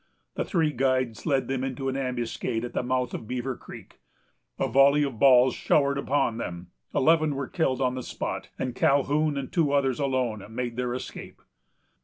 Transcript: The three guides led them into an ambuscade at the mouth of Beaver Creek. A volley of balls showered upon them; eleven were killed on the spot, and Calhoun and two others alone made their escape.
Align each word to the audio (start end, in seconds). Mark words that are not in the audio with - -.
The 0.33 0.43
three 0.45 0.71
guides 0.71 1.27
led 1.27 1.47
them 1.47 1.63
into 1.63 1.87
an 1.87 1.95
ambuscade 1.95 2.65
at 2.65 2.73
the 2.73 2.81
mouth 2.81 3.13
of 3.13 3.27
Beaver 3.27 3.55
Creek. 3.55 3.99
A 4.57 4.67
volley 4.67 5.03
of 5.03 5.19
balls 5.19 5.53
showered 5.53 5.99
upon 5.99 6.37
them; 6.37 6.71
eleven 6.95 7.35
were 7.35 7.47
killed 7.47 7.81
on 7.81 7.93
the 7.93 8.01
spot, 8.01 8.49
and 8.57 8.73
Calhoun 8.73 9.37
and 9.37 9.51
two 9.51 9.71
others 9.73 9.99
alone 9.99 10.43
made 10.49 10.75
their 10.75 10.95
escape. 10.95 11.43